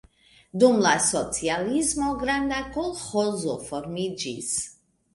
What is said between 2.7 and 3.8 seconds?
kolĥozo